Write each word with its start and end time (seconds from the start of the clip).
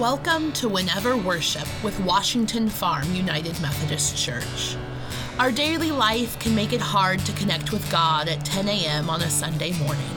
Welcome 0.00 0.52
to 0.52 0.66
Whenever 0.66 1.14
Worship 1.14 1.68
with 1.84 2.00
Washington 2.00 2.70
Farm 2.70 3.14
United 3.14 3.60
Methodist 3.60 4.16
Church. 4.16 4.74
Our 5.38 5.52
daily 5.52 5.90
life 5.90 6.38
can 6.38 6.54
make 6.54 6.72
it 6.72 6.80
hard 6.80 7.20
to 7.26 7.32
connect 7.32 7.70
with 7.70 7.88
God 7.90 8.26
at 8.26 8.42
10 8.42 8.66
a.m. 8.66 9.10
on 9.10 9.20
a 9.20 9.28
Sunday 9.28 9.72
morning. 9.78 10.08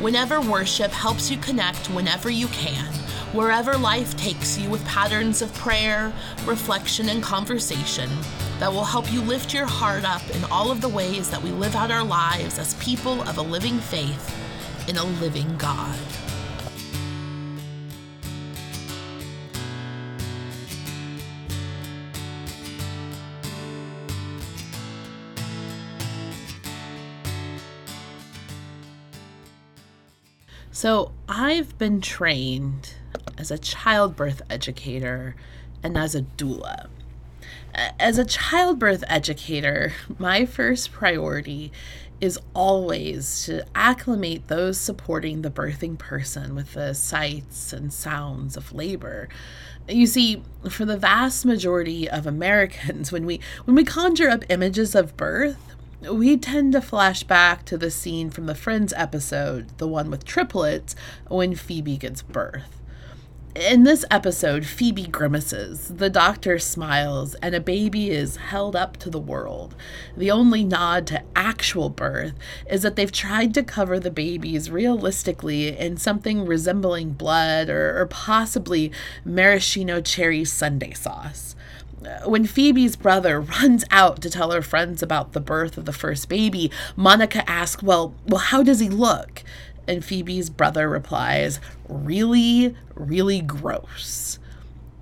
Whenever 0.00 0.40
Worship 0.40 0.90
helps 0.90 1.30
you 1.30 1.36
connect 1.36 1.90
whenever 1.90 2.30
you 2.30 2.46
can, 2.48 2.94
wherever 3.34 3.76
life 3.76 4.16
takes 4.16 4.56
you 4.56 4.70
with 4.70 4.82
patterns 4.86 5.42
of 5.42 5.52
prayer, 5.52 6.14
reflection, 6.46 7.10
and 7.10 7.22
conversation 7.22 8.08
that 8.58 8.72
will 8.72 8.84
help 8.84 9.12
you 9.12 9.20
lift 9.20 9.52
your 9.52 9.66
heart 9.66 10.06
up 10.06 10.26
in 10.30 10.42
all 10.44 10.70
of 10.70 10.80
the 10.80 10.88
ways 10.88 11.28
that 11.28 11.42
we 11.42 11.50
live 11.50 11.76
out 11.76 11.90
our 11.90 12.04
lives 12.04 12.58
as 12.58 12.72
people 12.82 13.20
of 13.28 13.36
a 13.36 13.42
living 13.42 13.80
faith 13.80 14.34
in 14.88 14.96
a 14.96 15.04
living 15.04 15.58
God. 15.58 15.98
So, 30.72 31.10
I've 31.28 31.76
been 31.78 32.00
trained 32.00 32.94
as 33.36 33.50
a 33.50 33.58
childbirth 33.58 34.40
educator 34.48 35.34
and 35.82 35.98
as 35.98 36.14
a 36.14 36.22
doula. 36.22 36.88
As 37.98 38.18
a 38.18 38.24
childbirth 38.24 39.02
educator, 39.08 39.92
my 40.18 40.46
first 40.46 40.92
priority 40.92 41.72
is 42.20 42.38
always 42.54 43.44
to 43.46 43.64
acclimate 43.74 44.46
those 44.48 44.78
supporting 44.78 45.42
the 45.42 45.50
birthing 45.50 45.98
person 45.98 46.54
with 46.54 46.74
the 46.74 46.94
sights 46.94 47.72
and 47.72 47.92
sounds 47.92 48.56
of 48.56 48.72
labor. 48.72 49.28
You 49.88 50.06
see, 50.06 50.42
for 50.68 50.84
the 50.84 50.98
vast 50.98 51.44
majority 51.44 52.08
of 52.08 52.26
Americans, 52.26 53.10
when 53.10 53.26
we 53.26 53.40
when 53.64 53.74
we 53.74 53.84
conjure 53.84 54.28
up 54.28 54.44
images 54.50 54.94
of 54.94 55.16
birth, 55.16 55.69
we 56.08 56.36
tend 56.36 56.72
to 56.72 56.80
flash 56.80 57.22
back 57.22 57.64
to 57.66 57.76
the 57.76 57.90
scene 57.90 58.30
from 58.30 58.46
the 58.46 58.54
Friends 58.54 58.94
episode, 58.96 59.76
the 59.78 59.88
one 59.88 60.10
with 60.10 60.24
triplets, 60.24 60.96
when 61.28 61.54
Phoebe 61.54 61.98
gives 61.98 62.22
birth. 62.22 62.80
In 63.54 63.82
this 63.82 64.04
episode, 64.10 64.64
Phoebe 64.64 65.08
grimaces, 65.08 65.88
the 65.88 66.08
doctor 66.08 66.58
smiles, 66.58 67.34
and 67.42 67.54
a 67.54 67.60
baby 67.60 68.08
is 68.10 68.36
held 68.36 68.76
up 68.76 68.96
to 68.98 69.10
the 69.10 69.18
world. 69.18 69.74
The 70.16 70.30
only 70.30 70.62
nod 70.62 71.06
to 71.08 71.22
actual 71.34 71.90
birth 71.90 72.34
is 72.70 72.82
that 72.82 72.94
they've 72.94 73.10
tried 73.10 73.52
to 73.54 73.64
cover 73.64 73.98
the 73.98 74.10
babies 74.10 74.70
realistically 74.70 75.76
in 75.76 75.96
something 75.96 76.46
resembling 76.46 77.10
blood 77.10 77.68
or, 77.68 78.00
or 78.00 78.06
possibly 78.06 78.92
maraschino 79.24 80.00
cherry 80.00 80.44
sundae 80.44 80.92
sauce 80.92 81.56
when 82.24 82.46
Phoebe's 82.46 82.96
brother 82.96 83.40
runs 83.62 83.84
out 83.90 84.20
to 84.22 84.30
tell 84.30 84.50
her 84.52 84.62
friends 84.62 85.02
about 85.02 85.32
the 85.32 85.40
birth 85.40 85.76
of 85.76 85.84
the 85.84 85.92
first 85.92 86.28
baby, 86.28 86.70
Monica 86.96 87.48
asks, 87.48 87.82
"Well, 87.82 88.14
well, 88.26 88.40
how 88.40 88.62
does 88.62 88.80
he 88.80 88.88
look?" 88.88 89.42
And 89.86 90.04
Phoebe's 90.04 90.50
brother 90.50 90.88
replies, 90.88 91.60
"Really, 91.88 92.74
really 92.94 93.40
gross." 93.40 94.38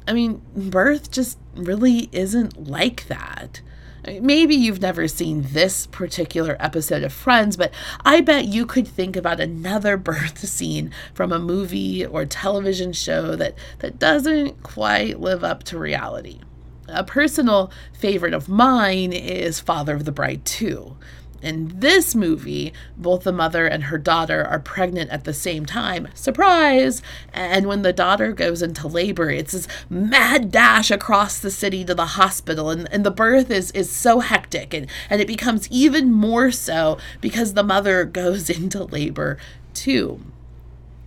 I 0.07 0.13
mean, 0.15 0.41
birth 0.57 1.11
just 1.11 1.39
really 1.55 2.09
isn't 2.13 2.69
like 2.69 3.07
that. 3.09 3.61
Maybe 4.07 4.55
you've 4.55 4.81
never 4.81 5.07
seen 5.07 5.43
this 5.53 5.87
particular 5.87 6.57
episode 6.59 7.03
of 7.03 7.13
Friends, 7.13 7.59
but 7.59 7.73
I 8.07 8.23
bet 8.23 8.47
you 8.47 8.65
could 8.65 8.89
think 8.89 9.17
about 9.17 9.39
another 9.39 9.97
birth 9.99 10.39
scene 10.39 10.93
from 11.13 11.31
a 11.31 11.39
movie 11.39 12.07
or 12.07 12.25
television 12.25 12.95
show 12.95 13.37
that, 13.37 13.55
that 13.81 13.99
doesn't 13.99 14.63
quite 14.63 15.21
live 15.21 15.45
up 15.45 15.63
to 15.65 15.79
reality. 15.79 16.41
A 16.91 17.05
personal 17.05 17.71
favorite 17.93 18.33
of 18.33 18.49
mine 18.49 19.13
is 19.13 19.61
Father 19.61 19.95
of 19.95 20.07
the 20.07 20.13
Bride 20.13 20.45
2. 20.47 20.97
In 21.43 21.81
this 21.81 22.15
movie, 22.15 22.73
both 22.97 23.25
the 23.25 23.33
mother 23.33 23.67
and 23.67 23.85
her 23.85 23.99
daughter 23.99 24.45
are 24.45 24.59
pregnant 24.59 25.11
at 25.11 25.25
the 25.25 25.35
same 25.35 25.67
time. 25.67 26.09
Surprise! 26.15 27.03
And 27.33 27.67
when 27.67 27.83
the 27.83 27.93
daughter 27.93 28.33
goes 28.33 28.63
into 28.63 28.89
labor, 28.89 29.31
it's 29.31 29.53
this 29.53 29.69
mad 29.91 30.51
dash 30.51 30.91
across 30.91 31.39
the 31.39 31.51
city 31.51 31.85
to 31.85 31.95
the 31.95 32.07
hospital, 32.07 32.71
and, 32.71 32.93
and 32.93 33.05
the 33.05 33.11
birth 33.11 33.51
is, 33.51 33.71
is 33.73 33.91
so 33.91 34.21
hectic, 34.21 34.73
and, 34.73 34.89
and 35.11 35.21
it 35.21 35.29
becomes 35.29 35.69
even 35.71 36.11
more 36.11 36.51
so 36.51 36.97
because 37.21 37.53
the 37.53 37.63
mother 37.63 38.05
goes 38.07 38.49
into 38.49 38.83
labor 38.85 39.39
too 39.75 40.21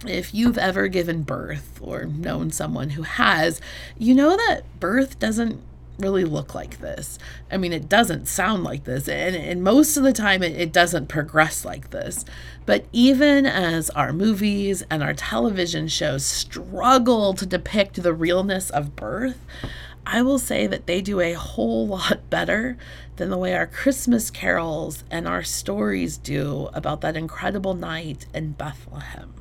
if 0.07 0.33
you've 0.33 0.57
ever 0.57 0.87
given 0.87 1.21
birth 1.23 1.79
or 1.81 2.05
known 2.05 2.51
someone 2.51 2.91
who 2.91 3.03
has, 3.03 3.61
you 3.97 4.15
know 4.15 4.35
that 4.35 4.63
birth 4.79 5.19
doesn't 5.19 5.61
really 5.99 6.25
look 6.25 6.55
like 6.55 6.79
this. 6.79 7.19
I 7.51 7.57
mean, 7.57 7.73
it 7.73 7.87
doesn't 7.87 8.27
sound 8.27 8.63
like 8.63 8.83
this, 8.85 9.07
and, 9.07 9.35
and 9.35 9.63
most 9.63 9.97
of 9.97 10.03
the 10.03 10.13
time 10.13 10.43
it, 10.43 10.59
it 10.59 10.71
doesn't 10.71 11.07
progress 11.07 11.63
like 11.63 11.91
this. 11.91 12.25
But 12.65 12.85
even 12.91 13.45
as 13.45 13.89
our 13.91 14.13
movies 14.13 14.83
and 14.89 15.03
our 15.03 15.13
television 15.13 15.87
shows 15.87 16.25
struggle 16.25 17.33
to 17.33 17.45
depict 17.45 18.01
the 18.01 18.13
realness 18.13 18.69
of 18.69 18.95
birth, 18.95 19.39
I 20.05 20.21
will 20.21 20.39
say 20.39 20.67
that 20.67 20.87
they 20.87 21.01
do 21.01 21.19
a 21.19 21.33
whole 21.33 21.87
lot 21.95 22.29
better 22.29 22.77
than 23.17 23.29
the 23.29 23.37
way 23.37 23.53
our 23.53 23.67
Christmas 23.67 24.29
carols 24.31 25.03
and 25.11 25.27
our 25.27 25.43
stories 25.43 26.17
do 26.17 26.69
about 26.73 27.01
that 27.01 27.15
incredible 27.15 27.75
night 27.75 28.25
in 28.33 28.51
Bethlehem. 28.53 29.40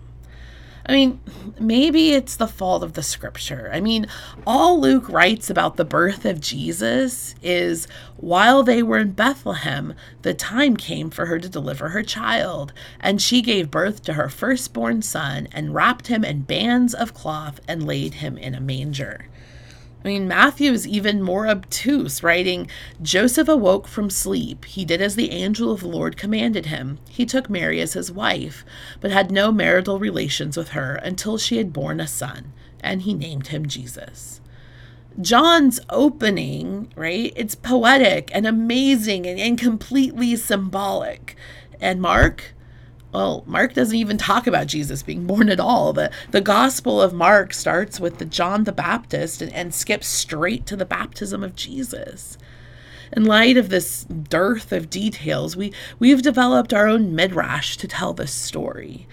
I 0.91 0.95
mean, 0.95 1.21
maybe 1.61 2.15
it's 2.15 2.34
the 2.34 2.49
fault 2.49 2.83
of 2.83 2.95
the 2.95 3.03
scripture. 3.05 3.71
I 3.73 3.81
mean, 3.81 4.09
all 4.45 4.81
Luke 4.81 5.09
writes 5.09 5.49
about 5.49 5.77
the 5.77 5.84
birth 5.84 6.25
of 6.25 6.41
Jesus 6.41 7.37
is 7.41 7.87
while 8.17 8.65
they 8.65 8.83
were 8.83 8.99
in 8.99 9.12
Bethlehem, 9.12 9.95
the 10.23 10.34
time 10.34 10.77
came 10.77 11.09
for 11.09 11.27
her 11.27 11.39
to 11.39 11.49
deliver 11.49 11.91
her 11.91 12.03
child, 12.03 12.73
and 12.99 13.23
she 13.23 13.41
gave 13.41 13.71
birth 13.71 14.03
to 14.03 14.15
her 14.15 14.28
firstborn 14.28 15.01
son 15.03 15.47
and 15.53 15.77
wrapped 15.77 16.09
him 16.09 16.25
in 16.25 16.41
bands 16.41 16.93
of 16.93 17.15
cloth 17.15 17.61
and 17.69 17.87
laid 17.87 18.15
him 18.15 18.37
in 18.37 18.57
a 18.57 18.61
manger. 18.61 19.28
I 20.03 20.09
mean, 20.09 20.27
Matthew 20.27 20.72
is 20.72 20.88
even 20.88 21.22
more 21.22 21.47
obtuse, 21.47 22.22
writing 22.22 22.69
Joseph 23.03 23.49
awoke 23.49 23.87
from 23.87 24.09
sleep. 24.09 24.65
He 24.65 24.84
did 24.87 25.03
as 25.03 25.15
the 25.15 25.31
angel 25.31 25.71
of 25.71 25.81
the 25.81 25.88
Lord 25.88 26.16
commanded 26.16 26.66
him. 26.66 26.99
He 27.09 27.27
took 27.27 27.50
Mary 27.50 27.81
as 27.81 27.93
his 27.93 28.10
wife, 28.10 28.65
but 29.00 29.10
had 29.10 29.31
no 29.31 29.53
marital 29.53 29.99
relations 29.99 30.56
with 30.56 30.71
her 30.71 30.94
until 30.97 31.37
she 31.37 31.59
had 31.59 31.72
borne 31.72 32.00
a 32.00 32.06
son, 32.06 32.53
and 32.83 33.03
he 33.03 33.12
named 33.12 33.49
him 33.49 33.66
Jesus. 33.66 34.41
John's 35.21 35.81
opening, 35.91 36.91
right? 36.97 37.33
It's 37.37 37.55
poetic 37.55 38.31
and 38.33 38.47
amazing 38.47 39.27
and, 39.27 39.39
and 39.39 39.59
completely 39.59 40.34
symbolic. 40.37 41.37
And 41.78 42.00
Mark, 42.00 42.55
well, 43.12 43.43
Mark 43.47 43.75
doesn't 43.75 43.97
even 43.97 44.19
talk 44.19 44.47
about 44.47 44.69
Jesus 44.69 45.03
being 45.03 45.26
born 45.26 45.48
at 45.48 45.60
all. 45.60 45.93
The, 45.93 46.10
the 46.31 46.41
Gospel 46.41 47.00
of 47.00 47.12
Mark 47.12 47.53
starts 47.53 47.98
with 47.98 48.19
the 48.19 48.25
John 48.25 48.65
the 48.65 48.72
Baptist 48.72 49.43
and, 49.43 49.53
and 49.53 49.75
skips 49.75 50.06
straight 50.06 50.66
to 50.66 50.76
the 50.76 50.84
baptism 50.84 51.43
of 51.43 51.56
Jesus. 51.56 52.38
In 53.12 53.25
light 53.25 53.56
of 53.56 53.69
this 53.69 54.04
dearth 54.04 54.71
of 54.71 54.88
details, 54.88 55.56
we, 55.56 55.72
we've 55.98 56.22
developed 56.22 56.72
our 56.72 56.87
own 56.87 57.15
midrash 57.15 57.76
to 57.78 57.88
tell 57.88 58.12
this 58.12 58.32
story. 58.32 59.09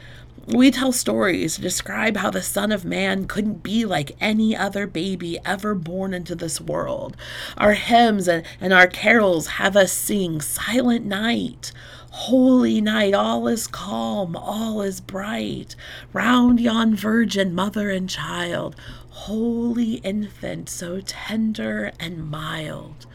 We 0.48 0.72
tell 0.72 0.94
stories 0.94 1.56
to 1.56 1.62
describe 1.62 2.16
how 2.16 2.32
the 2.32 2.42
Son 2.42 2.72
of 2.72 2.86
Man 2.86 3.28
couldn't 3.28 3.64
be 3.64 3.84
like 3.84 4.16
any 4.22 4.56
other 4.56 4.88
baby 4.88 5.38
ever 5.44 5.76
born 5.76 6.14
into 6.14 6.36
this 6.36 6.62
world. 6.62 7.18
Our 7.58 7.74
hymns 7.74 8.30
and, 8.30 8.46
and 8.62 8.72
our 8.72 8.88
carols 8.88 9.48
have 9.48 9.76
us 9.76 9.92
sing 9.92 10.40
Silent 10.40 11.06
Night 11.06 11.74
Holy 12.12 12.82
night, 12.82 13.14
all 13.14 13.48
is 13.48 13.68
calm, 13.68 14.36
all 14.36 14.82
is 14.82 15.02
bright. 15.02 15.76
Round 16.14 16.60
yon 16.60 16.96
virgin, 16.96 17.54
mother 17.54 17.92
and 17.92 18.10
child, 18.10 18.76
holy 19.10 19.96
infant, 19.96 20.68
so 20.68 21.00
tender 21.02 21.92
and 22.00 22.28
mild. 22.30 23.06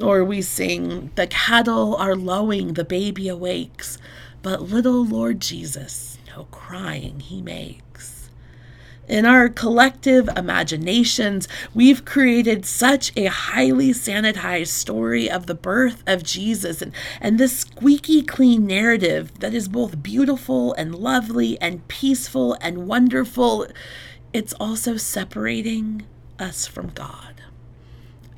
Or 0.00 0.24
we 0.24 0.40
sing, 0.40 1.10
The 1.16 1.26
cattle 1.26 1.96
are 1.96 2.16
lowing, 2.16 2.74
the 2.74 2.84
baby 2.84 3.28
awakes, 3.28 3.98
but 4.42 4.62
little 4.62 5.04
Lord 5.04 5.40
Jesus, 5.40 6.13
no 6.36 6.44
crying 6.50 7.20
he 7.20 7.40
makes. 7.40 8.28
In 9.06 9.26
our 9.26 9.50
collective 9.50 10.28
imaginations, 10.34 11.46
we've 11.74 12.06
created 12.06 12.64
such 12.64 13.12
a 13.16 13.26
highly 13.26 13.90
sanitized 13.90 14.68
story 14.68 15.30
of 15.30 15.46
the 15.46 15.54
birth 15.54 16.02
of 16.06 16.22
Jesus 16.22 16.80
and, 16.80 16.92
and 17.20 17.38
this 17.38 17.58
squeaky 17.58 18.22
clean 18.22 18.66
narrative 18.66 19.38
that 19.40 19.52
is 19.52 19.68
both 19.68 20.02
beautiful 20.02 20.72
and 20.74 20.94
lovely 20.94 21.60
and 21.60 21.86
peaceful 21.86 22.56
and 22.62 22.88
wonderful. 22.88 23.66
It's 24.32 24.54
also 24.54 24.96
separating 24.96 26.06
us 26.38 26.66
from 26.66 26.88
God. 26.88 27.33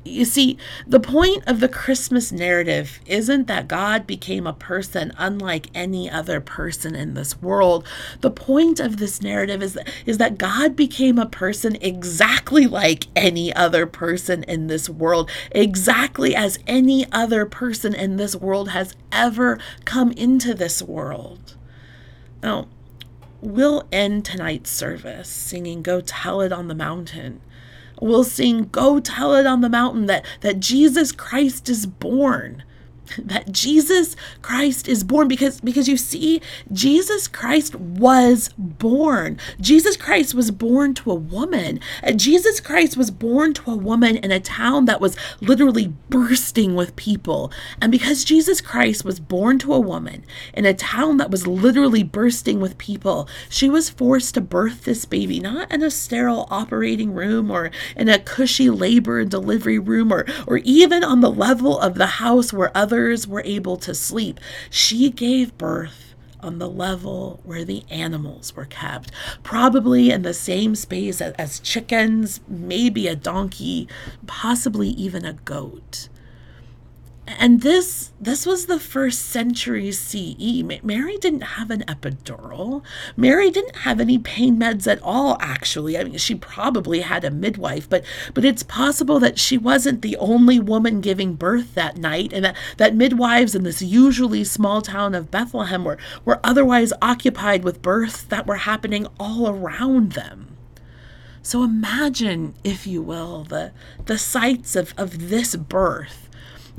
You 0.07 0.25
see, 0.25 0.57
the 0.85 0.99
point 0.99 1.43
of 1.47 1.59
the 1.59 1.69
Christmas 1.69 2.31
narrative 2.31 2.99
isn't 3.05 3.47
that 3.47 3.67
God 3.67 4.07
became 4.07 4.47
a 4.47 4.53
person 4.53 5.13
unlike 5.17 5.67
any 5.73 6.09
other 6.09 6.39
person 6.39 6.95
in 6.95 7.13
this 7.13 7.41
world. 7.41 7.85
The 8.21 8.31
point 8.31 8.79
of 8.79 8.97
this 8.97 9.21
narrative 9.21 9.61
is 9.61 9.77
is 10.05 10.17
that 10.17 10.37
God 10.37 10.75
became 10.75 11.17
a 11.17 11.25
person 11.25 11.77
exactly 11.81 12.65
like 12.65 13.07
any 13.15 13.53
other 13.53 13.85
person 13.85 14.43
in 14.43 14.67
this 14.67 14.89
world, 14.89 15.29
exactly 15.51 16.35
as 16.35 16.59
any 16.67 17.11
other 17.11 17.45
person 17.45 17.93
in 17.93 18.17
this 18.17 18.35
world 18.35 18.69
has 18.69 18.95
ever 19.11 19.59
come 19.85 20.11
into 20.11 20.53
this 20.53 20.81
world. 20.81 21.55
Now, 22.41 22.67
we'll 23.41 23.87
end 23.91 24.25
tonight's 24.25 24.69
service 24.69 25.29
singing 25.29 25.81
Go 25.81 26.01
Tell 26.01 26.41
It 26.41 26.51
on 26.51 26.67
the 26.67 26.75
Mountain 26.75 27.41
we'll 28.01 28.23
sing 28.23 28.69
go 28.71 28.99
tell 28.99 29.35
it 29.35 29.45
on 29.45 29.61
the 29.61 29.69
mountain 29.69 30.05
that 30.05 30.25
that 30.41 30.59
Jesus 30.59 31.11
Christ 31.11 31.69
is 31.69 31.85
born 31.85 32.63
that 33.17 33.51
Jesus 33.51 34.15
Christ 34.41 34.87
is 34.87 35.03
born 35.03 35.27
because 35.27 35.61
because 35.61 35.87
you 35.87 35.97
see 35.97 36.41
Jesus 36.71 37.27
Christ 37.27 37.75
was 37.75 38.49
born. 38.57 39.37
Jesus 39.59 39.97
Christ 39.97 40.33
was 40.33 40.51
born 40.51 40.93
to 40.95 41.11
a 41.11 41.15
woman. 41.15 41.79
Jesus 42.15 42.59
Christ 42.59 42.97
was 42.97 43.11
born 43.11 43.53
to 43.55 43.71
a 43.71 43.75
woman 43.75 44.17
in 44.17 44.31
a 44.31 44.39
town 44.39 44.85
that 44.85 45.01
was 45.01 45.15
literally 45.41 45.93
bursting 46.09 46.75
with 46.75 46.95
people. 46.95 47.51
And 47.81 47.91
because 47.91 48.23
Jesus 48.23 48.61
Christ 48.61 49.05
was 49.05 49.19
born 49.19 49.59
to 49.59 49.73
a 49.73 49.79
woman 49.79 50.25
in 50.53 50.65
a 50.65 50.73
town 50.73 51.17
that 51.17 51.31
was 51.31 51.47
literally 51.47 52.03
bursting 52.03 52.59
with 52.59 52.77
people, 52.77 53.27
she 53.49 53.69
was 53.69 53.89
forced 53.89 54.35
to 54.35 54.41
birth 54.41 54.83
this 54.83 55.05
baby 55.05 55.39
not 55.39 55.71
in 55.71 55.83
a 55.83 55.91
sterile 55.91 56.47
operating 56.49 57.13
room 57.13 57.51
or 57.51 57.71
in 57.95 58.09
a 58.09 58.19
cushy 58.19 58.69
labor 58.69 59.19
and 59.19 59.31
delivery 59.31 59.79
room 59.79 60.11
or 60.11 60.25
or 60.45 60.57
even 60.59 61.03
on 61.03 61.21
the 61.21 61.31
level 61.31 61.79
of 61.79 61.95
the 61.95 62.07
house 62.07 62.53
where 62.53 62.75
other 62.75 62.96
were 63.27 63.43
able 63.45 63.77
to 63.77 63.93
sleep. 63.93 64.39
She 64.69 65.09
gave 65.09 65.57
birth 65.57 66.15
on 66.39 66.59
the 66.59 66.69
level 66.69 67.39
where 67.43 67.65
the 67.65 67.83
animals 67.89 68.55
were 68.55 68.65
kept, 68.65 69.11
probably 69.43 70.11
in 70.11 70.21
the 70.21 70.33
same 70.33 70.75
space 70.75 71.21
as 71.21 71.59
chickens, 71.59 72.41
maybe 72.47 73.07
a 73.07 73.15
donkey, 73.15 73.87
possibly 74.25 74.89
even 74.89 75.25
a 75.25 75.33
goat 75.33 76.09
and 77.27 77.61
this 77.61 78.11
this 78.21 78.45
was 78.45 78.65
the 78.65 78.79
first 78.79 79.25
century 79.25 79.91
CE. 79.91 80.63
Mary 80.81 81.17
didn't 81.17 81.41
have 81.41 81.69
an 81.69 81.81
epidural. 81.81 82.83
Mary 83.17 83.51
didn't 83.51 83.77
have 83.77 83.99
any 83.99 84.17
pain 84.17 84.57
meds 84.57 84.89
at 84.89 85.01
all 85.03 85.37
actually. 85.41 85.97
I 85.97 86.05
mean 86.05 86.17
she 86.17 86.35
probably 86.35 87.01
had 87.01 87.25
a 87.25 87.31
midwife, 87.31 87.89
but 87.89 88.05
but 88.33 88.45
it's 88.45 88.63
possible 88.63 89.19
that 89.19 89.37
she 89.37 89.57
wasn't 89.57 90.01
the 90.01 90.15
only 90.17 90.59
woman 90.59 91.01
giving 91.01 91.35
birth 91.35 91.75
that 91.75 91.97
night 91.97 92.31
and 92.31 92.45
that, 92.45 92.55
that 92.77 92.95
midwives 92.95 93.55
in 93.55 93.63
this 93.63 93.81
usually 93.81 94.43
small 94.45 94.81
town 94.81 95.13
of 95.13 95.29
Bethlehem 95.29 95.83
were 95.83 95.97
were 96.23 96.39
otherwise 96.43 96.93
occupied 97.01 97.63
with 97.63 97.81
births 97.81 98.23
that 98.23 98.47
were 98.47 98.55
happening 98.55 99.05
all 99.19 99.49
around 99.49 100.13
them. 100.13 100.55
So 101.41 101.63
imagine, 101.63 102.55
if 102.63 102.85
you 102.87 103.01
will, 103.01 103.43
the 103.43 103.71
the 104.05 104.17
sights 104.17 104.75
of, 104.75 104.93
of 104.97 105.29
this 105.29 105.55
birth 105.55 106.26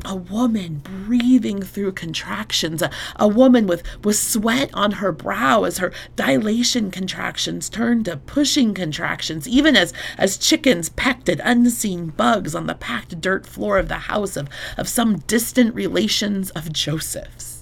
a 0.04 0.14
woman 0.14 0.76
breathing 0.78 1.62
through 1.62 1.92
contractions, 1.92 2.82
a, 2.82 2.90
a 3.16 3.28
woman 3.28 3.66
with, 3.66 3.82
with 4.04 4.16
sweat 4.16 4.70
on 4.72 4.92
her 4.92 5.12
brow 5.12 5.64
as 5.64 5.78
her 5.78 5.92
dilation 6.16 6.90
contractions 6.90 7.68
turned 7.68 8.04
to 8.04 8.16
pushing 8.16 8.74
contractions, 8.74 9.48
even 9.48 9.76
as, 9.76 9.92
as 10.16 10.38
chickens 10.38 10.88
pecked 10.90 11.28
at 11.28 11.40
unseen 11.42 12.08
bugs 12.08 12.54
on 12.54 12.66
the 12.66 12.74
packed 12.74 13.20
dirt 13.20 13.46
floor 13.46 13.78
of 13.78 13.88
the 13.88 13.94
house 13.94 14.36
of, 14.36 14.48
of 14.76 14.88
some 14.88 15.18
distant 15.20 15.74
relations 15.74 16.50
of 16.50 16.72
Joseph's 16.72 17.57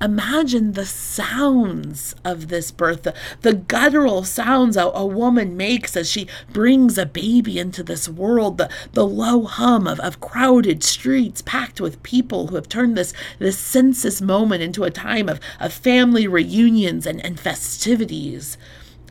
imagine 0.00 0.72
the 0.72 0.86
sounds 0.86 2.14
of 2.24 2.48
this 2.48 2.70
birth, 2.70 3.02
the, 3.02 3.14
the 3.42 3.54
guttural 3.54 4.24
sounds 4.24 4.76
a, 4.76 4.82
a, 4.82 5.06
woman 5.06 5.56
makes 5.56 5.96
as 5.96 6.08
she 6.08 6.28
brings 6.52 6.98
a 6.98 7.06
baby 7.06 7.58
into 7.58 7.82
this 7.82 8.08
world, 8.08 8.58
the, 8.58 8.70
the 8.92 9.06
low 9.06 9.44
hum 9.44 9.86
of, 9.86 9.98
of 10.00 10.20
crowded 10.20 10.84
streets 10.84 11.42
packed 11.42 11.80
with 11.80 12.02
people 12.02 12.48
who 12.48 12.56
have 12.56 12.68
turned 12.68 12.96
this, 12.96 13.12
this 13.38 13.58
census 13.58 14.20
moment 14.20 14.62
into 14.62 14.84
a 14.84 14.90
time 14.90 15.28
of, 15.28 15.40
of 15.58 15.72
family 15.72 16.26
reunions 16.26 17.06
and, 17.06 17.24
and 17.24 17.40
festivities 17.40 18.56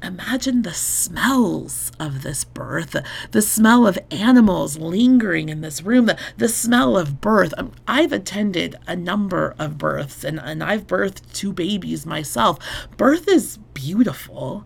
imagine 0.04 0.62
the 0.62 0.74
smells 0.74 1.92
of 2.00 2.22
this 2.24 2.44
birth 2.44 2.96
the 3.32 3.42
smell 3.42 3.88
of 3.88 3.98
animals 4.12 4.78
lingering 4.78 5.50
in 5.50 5.62
this 5.62 5.82
room 5.82 6.06
the, 6.06 6.18
the 6.38 6.50
smell 6.50 6.98
of 6.98 7.22
birth. 7.22 7.54
Um, 7.58 7.72
i've 7.88 8.12
attended 8.12 8.76
a 8.88 8.96
number 8.96 9.56
of 9.58 9.78
births 9.78 10.24
and, 10.24 10.40
and 10.40 10.64
i've 10.64 10.88
birthed 10.88 11.22
two 11.34 11.54
babies 11.54 12.06
myself. 12.06 12.60
Birth 12.98 13.28
is 13.28 13.58
beautiful 13.74 14.66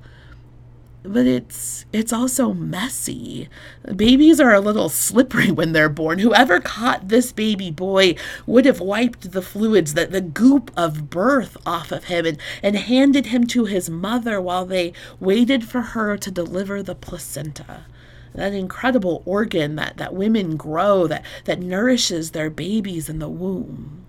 but 1.04 1.26
it's 1.26 1.86
it's 1.92 2.14
also 2.14 2.54
messy. 2.54 3.50
Babies 3.96 4.40
are 4.40 4.54
a 4.54 4.60
little 4.60 4.90
slippery 4.90 5.52
when 5.52 5.72
they're 5.72 5.90
born. 5.90 6.20
Whoever 6.20 6.60
caught 6.60 7.08
this 7.08 7.32
baby 7.32 7.72
boy 7.72 8.16
would 8.46 8.66
have 8.66 8.80
wiped 8.80 9.32
the 9.32 9.42
fluids, 9.42 9.94
the, 9.96 10.06
the 10.06 10.22
goop 10.22 10.72
of 10.78 11.10
birth 11.10 11.58
off 11.66 11.92
of 11.92 12.06
him 12.06 12.26
and, 12.26 12.38
and 12.62 12.76
handed 12.76 13.28
him 13.28 13.48
to 13.48 13.66
his 13.66 13.90
mother 13.90 14.40
while 14.40 14.66
they 14.66 14.94
waited 15.20 15.64
for 15.64 15.82
her 15.82 16.18
to 16.18 16.32
deliver 16.32 16.84
the 16.84 16.96
placenta. 16.96 17.86
That 18.34 18.54
incredible 18.54 19.24
organ 19.26 19.76
that, 19.76 19.98
that 19.98 20.14
women 20.14 20.56
grow 20.56 21.08
that, 21.08 21.26
that 21.46 21.60
nourishes 21.60 22.32
their 22.32 22.50
babies 22.50 23.10
in 23.10 23.20
the 23.20 23.28
womb. 23.28 24.06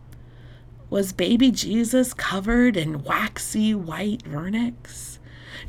Was 0.91 1.13
baby 1.13 1.51
Jesus 1.51 2.13
covered 2.13 2.77
in 2.77 3.03
waxy 3.03 3.75
white 3.75 4.23
vernix? 4.25 5.19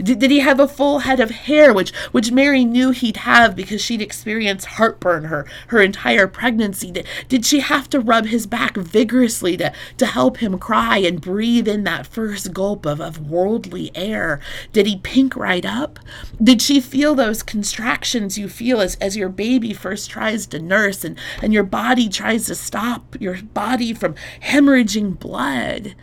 Did, 0.02 0.20
did 0.20 0.32
he 0.32 0.40
have 0.40 0.60
a 0.60 0.68
full 0.68 1.00
head 1.00 1.20
of 1.20 1.32
hair, 1.32 1.74
which 1.74 1.94
which 2.12 2.32
Mary 2.32 2.66
knew 2.66 2.92
he'd 2.92 3.18
have 3.18 3.56
because 3.56 3.82
she'd 3.82 4.02
experienced 4.02 4.66
heartburn 4.66 5.26
her 5.26 5.46
her 5.68 5.82
entire 5.82 6.28
pregnancy? 6.28 6.92
Did, 6.92 7.08
did 7.30 7.46
she 7.46 7.60
have 7.60 7.90
to 7.90 8.00
rub 8.00 8.26
his 8.26 8.48
back 8.48 8.76
vigorously 8.78 9.58
to, 9.58 9.72
to 9.98 10.06
help 10.06 10.38
him 10.38 10.58
cry 10.58 10.98
and 10.98 11.22
breathe 11.22 11.68
in 11.68 11.84
that 11.84 12.08
first 12.08 12.54
gulp 12.54 12.86
of, 12.86 13.00
of 13.00 13.30
worldly 13.30 13.92
air? 13.96 14.40
Did 14.72 14.88
he 14.88 14.98
pink 14.98 15.36
right 15.36 15.66
up? 15.66 16.00
Did 16.42 16.62
she 16.62 16.80
feel 16.80 17.16
those 17.16 17.44
contractions 17.44 18.38
you 18.38 18.50
feel 18.50 18.82
as, 18.82 18.96
as 18.96 19.18
your 19.18 19.30
baby 19.30 19.74
first 19.74 20.10
tries 20.10 20.48
to 20.48 20.60
nurse 20.60 21.04
and, 21.04 21.18
and 21.42 21.54
your 21.54 21.64
body 21.64 22.10
tries 22.10 22.46
to 22.48 22.56
stop 22.56 23.16
your 23.20 23.42
body 23.42 23.94
from 23.94 24.16
hemorrhaging 24.42 25.20
blood? 25.20 25.96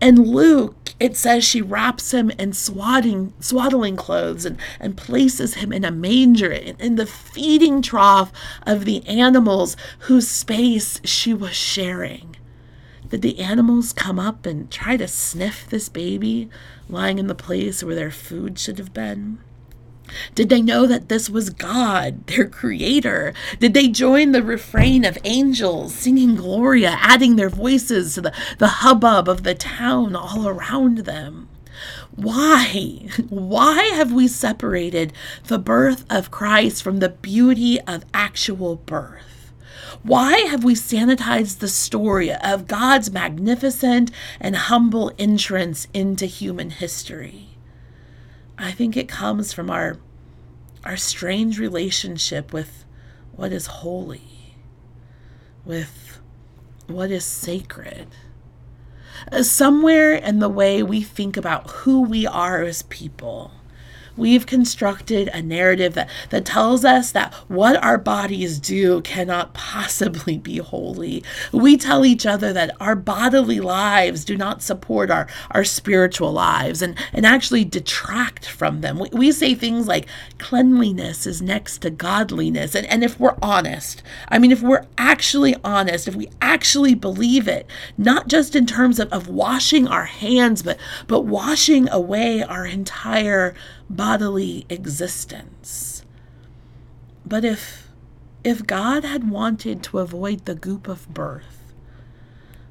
And 0.00 0.26
Luke, 0.28 0.94
it 1.00 1.16
says 1.16 1.44
she 1.44 1.62
wraps 1.62 2.12
him 2.12 2.30
in 2.32 2.52
swaddling, 2.52 3.32
swaddling 3.40 3.96
clothes 3.96 4.44
and, 4.44 4.58
and 4.78 4.96
places 4.96 5.54
him 5.54 5.72
in 5.72 5.84
a 5.84 5.90
manger 5.90 6.52
in, 6.52 6.76
in 6.76 6.96
the 6.96 7.06
feeding 7.06 7.80
trough 7.80 8.30
of 8.66 8.84
the 8.84 9.06
animals 9.06 9.76
whose 10.00 10.28
space 10.28 11.00
she 11.04 11.32
was 11.32 11.56
sharing. 11.56 12.36
Did 13.08 13.22
the 13.22 13.40
animals 13.40 13.92
come 13.92 14.18
up 14.20 14.46
and 14.46 14.70
try 14.70 14.96
to 14.96 15.08
sniff 15.08 15.68
this 15.68 15.88
baby 15.88 16.48
lying 16.88 17.18
in 17.18 17.26
the 17.26 17.34
place 17.34 17.82
where 17.82 17.94
their 17.94 18.10
food 18.10 18.58
should 18.58 18.78
have 18.78 18.94
been? 18.94 19.38
Did 20.34 20.48
they 20.48 20.62
know 20.62 20.86
that 20.86 21.08
this 21.08 21.30
was 21.30 21.50
God, 21.50 22.26
their 22.26 22.46
creator? 22.46 23.32
Did 23.58 23.74
they 23.74 23.88
join 23.88 24.32
the 24.32 24.42
refrain 24.42 25.04
of 25.04 25.18
angels 25.24 25.94
singing 25.94 26.36
Gloria, 26.36 26.96
adding 27.00 27.36
their 27.36 27.50
voices 27.50 28.14
to 28.14 28.20
the, 28.22 28.32
the 28.58 28.68
hubbub 28.68 29.28
of 29.28 29.42
the 29.42 29.54
town 29.54 30.16
all 30.16 30.48
around 30.48 30.98
them? 30.98 31.48
Why? 32.14 33.08
Why 33.28 33.82
have 33.94 34.12
we 34.12 34.28
separated 34.28 35.12
the 35.46 35.58
birth 35.58 36.04
of 36.10 36.30
Christ 36.30 36.82
from 36.82 36.98
the 36.98 37.08
beauty 37.08 37.80
of 37.82 38.04
actual 38.12 38.76
birth? 38.76 39.52
Why 40.02 40.38
have 40.38 40.64
we 40.64 40.74
sanitized 40.74 41.58
the 41.58 41.68
story 41.68 42.32
of 42.32 42.66
God's 42.66 43.10
magnificent 43.10 44.10
and 44.40 44.56
humble 44.56 45.12
entrance 45.18 45.88
into 45.92 46.26
human 46.26 46.70
history? 46.70 47.49
I 48.62 48.72
think 48.72 48.94
it 48.94 49.08
comes 49.08 49.54
from 49.54 49.70
our 49.70 49.96
our 50.84 50.96
strange 50.96 51.58
relationship 51.58 52.52
with 52.52 52.84
what 53.32 53.52
is 53.52 53.66
holy, 53.66 54.56
with 55.64 56.20
what 56.86 57.10
is 57.10 57.24
sacred. 57.24 58.08
Somewhere 59.42 60.14
in 60.14 60.38
the 60.38 60.48
way 60.48 60.82
we 60.82 61.02
think 61.02 61.36
about 61.36 61.70
who 61.70 62.02
we 62.02 62.26
are 62.26 62.62
as 62.62 62.82
people, 62.82 63.52
we've 64.20 64.46
constructed 64.46 65.28
a 65.28 65.42
narrative 65.42 65.94
that, 65.94 66.08
that 66.28 66.44
tells 66.44 66.84
us 66.84 67.10
that 67.12 67.32
what 67.48 67.82
our 67.82 67.98
bodies 67.98 68.60
do 68.60 69.00
cannot 69.00 69.54
possibly 69.54 70.38
be 70.38 70.58
holy. 70.58 71.24
We 71.50 71.76
tell 71.76 72.04
each 72.04 72.26
other 72.26 72.52
that 72.52 72.76
our 72.78 72.94
bodily 72.94 73.60
lives 73.60 74.24
do 74.24 74.36
not 74.36 74.62
support 74.62 75.10
our, 75.10 75.26
our 75.50 75.64
spiritual 75.64 76.32
lives 76.32 76.82
and, 76.82 76.96
and 77.12 77.24
actually 77.24 77.64
detract 77.64 78.46
from 78.46 78.82
them. 78.82 78.98
We, 78.98 79.08
we 79.12 79.32
say 79.32 79.54
things 79.54 79.88
like 79.88 80.06
cleanliness 80.38 81.26
is 81.26 81.40
next 81.40 81.78
to 81.78 81.90
godliness. 81.90 82.74
And, 82.74 82.86
and 82.86 83.02
if 83.02 83.18
we're 83.18 83.36
honest, 83.42 84.02
I 84.28 84.38
mean, 84.38 84.52
if 84.52 84.62
we're 84.62 84.86
actually 84.98 85.56
honest, 85.64 86.06
if 86.06 86.14
we 86.14 86.28
actually 86.42 86.94
believe 86.94 87.48
it, 87.48 87.66
not 87.96 88.28
just 88.28 88.54
in 88.54 88.66
terms 88.66 88.98
of, 88.98 89.10
of 89.12 89.28
washing 89.28 89.88
our 89.88 90.04
hands, 90.04 90.62
but, 90.62 90.78
but 91.06 91.22
washing 91.22 91.88
away 91.88 92.42
our 92.42 92.66
entire 92.66 93.54
bodily 93.90 94.64
existence. 94.68 96.04
But 97.26 97.44
if 97.44 97.88
if 98.42 98.66
God 98.66 99.04
had 99.04 99.28
wanted 99.28 99.82
to 99.82 99.98
avoid 99.98 100.46
the 100.46 100.54
goop 100.54 100.88
of 100.88 101.12
birth, 101.12 101.74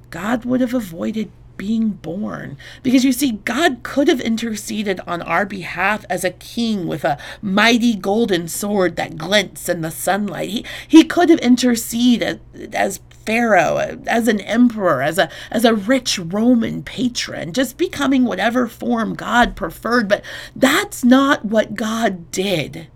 God 0.10 0.46
would 0.46 0.62
have 0.62 0.74
avoided 0.74 1.32
being 1.60 1.90
born. 1.90 2.58
Because 2.82 3.06
you 3.06 3.12
see, 3.12 3.34
God 3.34 3.84
could 3.84 4.08
have 4.08 4.22
interceded 4.22 5.00
on 5.06 5.22
our 5.22 5.46
behalf 5.46 6.06
as 6.10 6.24
a 6.24 6.32
king 6.32 6.88
with 6.88 7.04
a 7.04 7.20
mighty 7.42 7.94
golden 7.94 8.48
sword 8.48 8.96
that 8.96 9.18
glints 9.18 9.70
in 9.70 9.82
the 9.82 9.92
sunlight. 9.92 10.50
He, 10.50 10.66
he 10.88 11.04
could 11.04 11.30
have 11.30 11.40
interceded 11.40 12.40
as 12.74 13.02
pharaoh, 13.26 14.02
as 14.08 14.28
an 14.28 14.40
emperor, 14.40 15.04
as 15.04 15.20
a 15.20 15.30
as 15.52 15.66
a 15.66 15.76
rich 15.76 16.18
Roman 16.18 16.82
patron, 16.82 17.54
just 17.54 17.78
becoming 17.78 18.24
whatever 18.24 18.66
form 18.68 19.14
God 19.14 19.56
preferred, 19.56 20.08
but 20.08 20.24
that's 20.56 21.04
not 21.04 21.46
what 21.46 21.76
God 21.76 22.32
did. 22.32 22.88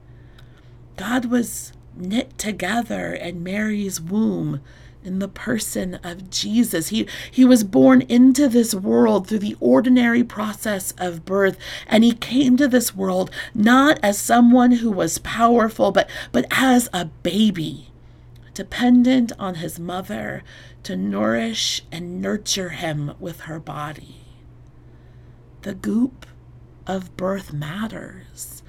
God 0.95 1.25
was 1.25 1.73
knit 1.95 2.37
together 2.37 3.13
in 3.13 3.43
Mary's 3.43 3.99
womb 3.99 4.61
in 5.05 5.19
the 5.19 5.27
person 5.27 5.95
of 6.03 6.29
Jesus. 6.29 6.89
He, 6.89 7.07
he 7.31 7.45
was 7.45 7.63
born 7.63 8.01
into 8.03 8.47
this 8.47 8.73
world 8.73 9.27
through 9.27 9.39
the 9.39 9.57
ordinary 9.59 10.23
process 10.23 10.93
of 10.97 11.25
birth, 11.25 11.57
and 11.87 12.03
he 12.03 12.13
came 12.13 12.57
to 12.57 12.67
this 12.67 12.95
world 12.95 13.31
not 13.53 13.99
as 14.01 14.17
someone 14.17 14.73
who 14.73 14.91
was 14.91 15.17
powerful, 15.19 15.91
but, 15.91 16.09
but 16.31 16.45
as 16.51 16.89
a 16.93 17.05
baby 17.05 17.89
dependent 18.53 19.31
on 19.39 19.55
his 19.55 19.79
mother 19.79 20.43
to 20.83 20.95
nourish 20.95 21.81
and 21.91 22.21
nurture 22.21 22.69
him 22.69 23.13
with 23.19 23.41
her 23.41 23.59
body. 23.59 24.17
The 25.61 25.73
goop 25.73 26.25
of 26.85 27.15
birth 27.17 27.53
matters. 27.53 28.62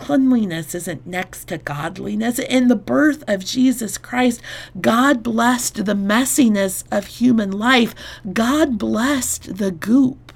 Cleanliness 0.00 0.74
isn't 0.74 1.06
next 1.06 1.44
to 1.48 1.58
godliness. 1.58 2.38
In 2.38 2.68
the 2.68 2.74
birth 2.74 3.22
of 3.28 3.44
Jesus 3.44 3.98
Christ, 3.98 4.40
God 4.80 5.22
blessed 5.22 5.84
the 5.84 5.94
messiness 5.94 6.84
of 6.90 7.06
human 7.06 7.52
life. 7.52 7.94
God 8.32 8.78
blessed 8.78 9.58
the 9.58 9.70
goop. 9.70 10.29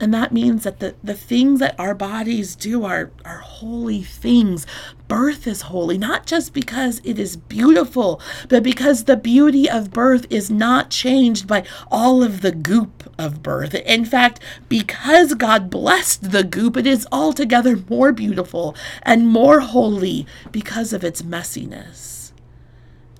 And 0.00 0.14
that 0.14 0.32
means 0.32 0.64
that 0.64 0.78
the, 0.78 0.94
the 1.02 1.14
things 1.14 1.60
that 1.60 1.78
our 1.78 1.94
bodies 1.94 2.54
do 2.54 2.84
are, 2.84 3.10
are 3.24 3.38
holy 3.38 4.02
things. 4.02 4.66
Birth 5.08 5.46
is 5.46 5.62
holy, 5.62 5.98
not 5.98 6.26
just 6.26 6.52
because 6.52 7.00
it 7.02 7.18
is 7.18 7.36
beautiful, 7.36 8.20
but 8.48 8.62
because 8.62 9.04
the 9.04 9.16
beauty 9.16 9.68
of 9.68 9.90
birth 9.90 10.26
is 10.30 10.50
not 10.50 10.90
changed 10.90 11.46
by 11.46 11.64
all 11.90 12.22
of 12.22 12.42
the 12.42 12.52
goop 12.52 13.12
of 13.18 13.42
birth. 13.42 13.74
In 13.74 14.04
fact, 14.04 14.40
because 14.68 15.34
God 15.34 15.70
blessed 15.70 16.30
the 16.30 16.44
goop, 16.44 16.76
it 16.76 16.86
is 16.86 17.06
altogether 17.10 17.82
more 17.88 18.12
beautiful 18.12 18.76
and 19.02 19.26
more 19.26 19.60
holy 19.60 20.26
because 20.52 20.92
of 20.92 21.02
its 21.02 21.22
messiness. 21.22 22.17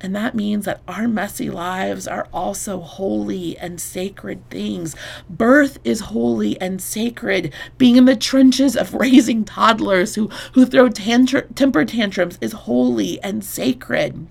And 0.00 0.14
that 0.14 0.34
means 0.34 0.64
that 0.64 0.80
our 0.86 1.08
messy 1.08 1.50
lives 1.50 2.06
are 2.06 2.28
also 2.32 2.80
holy 2.80 3.58
and 3.58 3.80
sacred 3.80 4.48
things. 4.48 4.94
Birth 5.28 5.78
is 5.82 6.00
holy 6.00 6.60
and 6.60 6.80
sacred. 6.80 7.52
Being 7.78 7.96
in 7.96 8.04
the 8.04 8.14
trenches 8.14 8.76
of 8.76 8.94
raising 8.94 9.44
toddlers 9.44 10.14
who, 10.14 10.28
who 10.52 10.64
throw 10.64 10.88
tantr- 10.88 11.52
temper 11.54 11.84
tantrums 11.84 12.38
is 12.40 12.52
holy 12.52 13.20
and 13.22 13.44
sacred. 13.44 14.26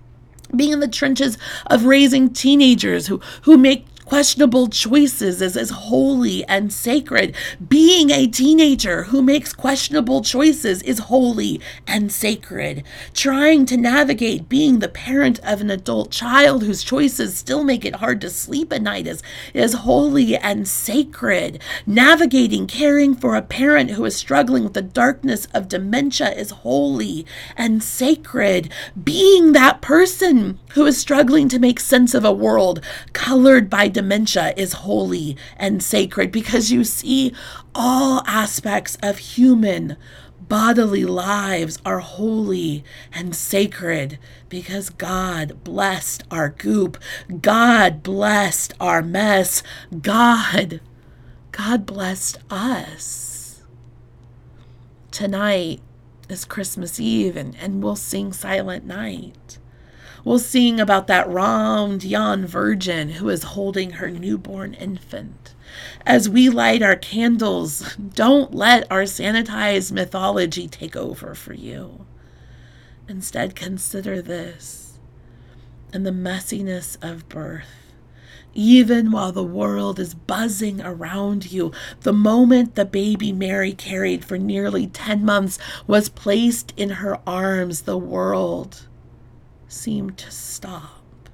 Being 0.56 0.72
in 0.72 0.80
the 0.80 0.88
trenches 0.88 1.38
of 1.66 1.86
raising 1.86 2.30
teenagers 2.32 3.08
who, 3.08 3.20
who 3.42 3.58
make 3.58 3.86
questionable 4.08 4.70
choices 4.70 5.42
is 5.42 5.58
as 5.58 5.70
holy 5.70 6.42
and 6.46 6.72
sacred. 6.72 7.36
Being 7.68 8.10
a 8.10 8.26
teenager 8.26 9.04
who 9.04 9.22
makes 9.22 9.52
questionable 9.52 10.22
choices 10.22 10.82
is 10.84 11.00
holy 11.00 11.60
and 11.86 12.10
sacred. 12.10 12.86
Trying 13.14 13.66
to 13.66 13.76
navigate 13.76 14.48
being 14.48 14.80
the 14.80 14.88
parent 14.88 15.42
of 15.44 15.60
an 15.60 15.70
adult 15.70 16.10
child 16.10 16.64
whose 16.64 16.86
choices 16.86 17.38
still 17.38 17.66
make 17.66 17.84
it 17.84 17.98
hard 17.98 18.22
to 18.22 18.30
sleep 18.30 18.72
at 18.72 18.82
night 18.82 19.08
is, 19.08 19.22
is 19.54 19.74
holy 19.74 20.38
and 20.38 20.70
sacred. 20.70 21.62
Navigating 21.86 22.66
caring 22.66 23.14
for 23.14 23.36
a 23.36 23.42
parent 23.42 23.92
who 23.92 24.06
is 24.06 24.16
struggling 24.16 24.64
with 24.64 24.74
the 24.74 24.82
darkness 24.82 25.50
of 25.54 25.68
dementia 25.68 26.32
is 26.32 26.52
holy 26.52 27.26
and 27.58 27.84
sacred. 27.84 28.72
Being 29.04 29.52
that 29.52 29.82
person 29.82 30.60
who 30.76 30.86
is 30.86 30.98
struggling 30.98 31.50
to 31.50 31.60
make 31.60 31.82
sense 31.82 32.14
of 32.14 32.24
a 32.24 32.32
world 32.32 32.80
colored 33.12 33.70
by 33.70 33.90
dementia 33.98 34.54
is 34.56 34.74
holy 34.74 35.36
and 35.58 35.82
sacred 35.82 36.32
because 36.32 36.72
you 36.72 36.84
see, 36.84 37.34
all 37.74 38.22
aspects 38.28 38.96
of 39.02 39.18
human 39.18 39.98
bodily 40.40 41.04
lives 41.04 41.80
are 41.84 41.98
holy 41.98 42.84
and 43.12 43.36
sacred 43.36 44.20
because 44.50 44.92
God 44.92 45.64
blessed 45.64 46.24
our 46.30 46.50
goop. 46.50 47.00
God 47.42 48.04
blessed 48.04 48.72
our 48.80 49.02
mess. 49.02 49.64
God, 50.00 50.80
God 51.52 51.88
blessed 51.88 52.38
us. 52.52 53.64
Tonight 55.10 55.82
is 56.30 56.46
Christmas 56.46 57.00
Eve 57.00 57.36
and, 57.36 57.56
and 57.56 57.82
we'll 57.82 57.96
sing 57.96 58.32
Silent 58.32 58.86
Night. 58.86 59.58
We'll 60.28 60.40
sing 60.40 60.82
about 60.82 61.08
that 61.08 61.30
round 61.30 62.04
young 62.04 62.46
virgin 62.46 63.12
who 63.12 63.30
is 63.30 63.44
holding 63.44 63.92
her 63.92 64.12
newborn 64.12 64.74
infant. 64.74 65.56
As 66.06 66.28
we 66.28 66.50
light 66.50 66.84
our 66.84 66.98
candles, 66.98 67.96
don't 67.96 68.54
let 68.54 68.92
our 68.92 69.04
sanitized 69.04 69.94
mythology 69.94 70.68
take 70.68 70.98
over 70.98 71.34
for 71.34 71.54
you. 71.54 72.06
Instead, 73.08 73.56
consider 73.56 74.22
this 74.22 75.00
and 75.94 76.06
the 76.06 76.12
messiness 76.12 76.98
of 77.02 77.30
birth. 77.30 77.94
Even 78.54 79.12
while 79.12 79.32
the 79.32 79.46
world 79.46 79.98
is 79.98 80.14
buzzing 80.14 80.82
around 80.82 81.54
you, 81.54 81.72
the 82.02 82.12
moment 82.12 82.76
the 82.76 82.84
baby 82.84 83.32
Mary 83.32 83.72
carried 83.72 84.26
for 84.26 84.38
nearly 84.38 84.88
10 84.88 85.24
months 85.24 85.58
was 85.88 86.10
placed 86.10 86.74
in 86.76 86.90
her 86.90 87.18
arms, 87.26 87.84
the 87.84 87.98
world 87.98 88.88
seemed 89.68 90.18
to 90.18 90.32
stop. 90.32 91.30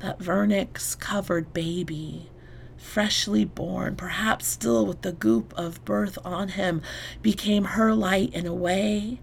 That 0.00 0.18
vernix 0.18 0.98
covered 0.98 1.52
baby, 1.52 2.30
freshly 2.76 3.44
born, 3.44 3.96
perhaps 3.96 4.46
still 4.46 4.84
with 4.86 5.02
the 5.02 5.12
goop 5.12 5.54
of 5.56 5.84
birth 5.84 6.18
on 6.24 6.48
him, 6.48 6.82
became 7.22 7.64
her 7.64 7.94
light 7.94 8.32
in 8.34 8.46
a 8.46 8.54
way 8.54 9.20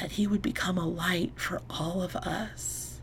that 0.00 0.12
he 0.12 0.26
would 0.26 0.42
become 0.42 0.78
a 0.78 0.86
light 0.86 1.32
for 1.36 1.60
all 1.68 2.02
of 2.02 2.16
us. 2.16 3.00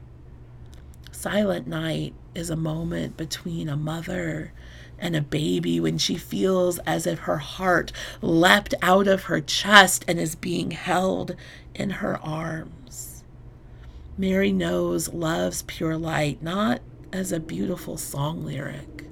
Silent 1.11 1.67
night 1.67 2.13
is 2.33 2.49
a 2.49 2.55
moment 2.55 3.17
between 3.17 3.69
a 3.69 3.75
mother 3.77 4.53
and 4.97 5.15
a 5.15 5.21
baby 5.21 5.79
when 5.79 5.97
she 5.97 6.15
feels 6.15 6.79
as 6.79 7.05
if 7.05 7.19
her 7.19 7.37
heart 7.37 7.91
leapt 8.21 8.73
out 8.81 9.07
of 9.07 9.23
her 9.23 9.41
chest 9.41 10.03
and 10.07 10.19
is 10.19 10.35
being 10.35 10.71
held 10.71 11.35
in 11.75 11.89
her 11.89 12.17
arms. 12.19 13.08
Mary 14.19 14.51
knows 14.51 15.13
love's 15.13 15.61
pure 15.61 15.95
light 15.95 16.43
not 16.43 16.81
as 17.13 17.31
a 17.31 17.39
beautiful 17.39 17.95
song 17.95 18.43
lyric, 18.43 19.05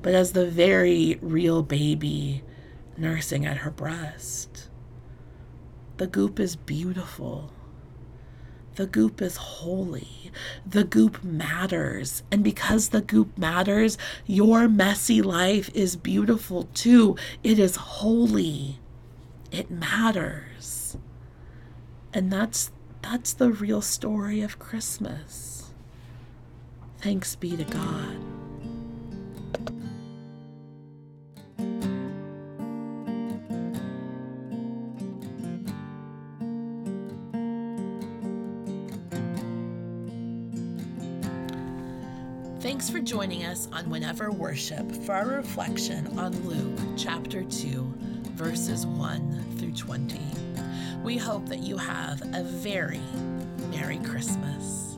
but 0.00 0.14
as 0.14 0.30
the 0.30 0.46
very 0.46 1.18
real 1.20 1.60
baby 1.60 2.44
nursing 2.96 3.44
at 3.44 3.56
her 3.56 3.70
breast. 3.72 4.68
The 5.96 6.06
goop 6.06 6.38
is 6.38 6.54
beautiful. 6.54 7.52
The 8.76 8.86
goop 8.86 9.20
is 9.20 9.36
holy. 9.38 10.30
The 10.64 10.84
goop 10.84 11.24
matters. 11.24 12.22
And 12.30 12.44
because 12.44 12.90
the 12.90 13.00
goop 13.00 13.36
matters, 13.36 13.98
your 14.24 14.68
messy 14.68 15.20
life 15.20 15.68
is 15.74 15.96
beautiful 15.96 16.68
too. 16.74 17.16
It 17.42 17.58
is 17.58 17.74
holy. 17.74 18.78
It 19.50 19.68
matters. 19.68 20.96
And 22.14 22.32
that's 22.32 22.70
that's 23.02 23.32
the 23.34 23.50
real 23.50 23.82
story 23.82 24.40
of 24.42 24.58
Christmas. 24.58 25.72
Thanks 26.98 27.34
be 27.34 27.56
to 27.56 27.64
God. 27.64 28.16
Thanks 42.60 42.88
for 42.88 43.00
joining 43.00 43.44
us 43.44 43.68
on 43.72 43.90
Whenever 43.90 44.30
Worship 44.30 44.90
for 45.04 45.12
our 45.12 45.26
reflection 45.26 46.06
on 46.18 46.32
Luke 46.48 46.78
chapter 46.96 47.42
2, 47.42 47.94
verses 48.34 48.86
1 48.86 49.56
through 49.58 49.72
20. 49.72 50.51
We 51.02 51.16
hope 51.16 51.48
that 51.48 51.58
you 51.58 51.76
have 51.78 52.22
a 52.32 52.44
very 52.44 53.00
Merry 53.70 53.98
Christmas. 53.98 54.91